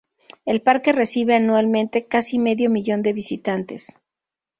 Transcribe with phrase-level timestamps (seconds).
[0.45, 3.95] El parque recibe anualmente casi medio millón de visitantes.